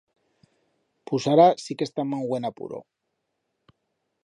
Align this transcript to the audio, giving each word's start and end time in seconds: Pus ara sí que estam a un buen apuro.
Pus 1.09 1.27
ara 1.33 1.45
sí 1.65 1.77
que 1.81 1.87
estam 1.89 2.17
a 2.17 2.21
un 2.23 2.27
buen 2.33 2.51
apuro. 2.51 2.83